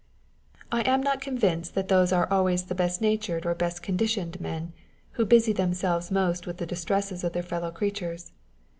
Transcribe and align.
I 0.71 0.81
am 0.81 1.03
not 1.03 1.21
convinced 1.21 1.75
that 1.75 1.87
those 1.87 2.11
are 2.11 2.27
always 2.31 2.63
the 2.63 2.73
best 2.73 3.01
natured 3.01 3.45
or 3.45 3.49
the 3.49 3.55
best 3.59 3.83
conditioned 3.83 4.41
men, 4.41 4.73
who 5.11 5.25
busy 5.27 5.53
themselves 5.53 6.09
most 6.09 6.47
with 6.47 6.57
the 6.57 6.65
distresses 6.65 7.23
of 7.23 7.33
their 7.33 7.43
fellow 7.43 7.69
creatures. 7.69 8.31